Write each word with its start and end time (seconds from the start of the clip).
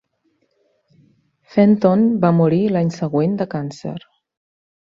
Fenton 1.57 2.01
va 2.25 2.33
morir 2.39 2.63
l'any 2.77 2.93
següent 2.99 3.39
de 3.43 3.49
càncer. 3.55 3.97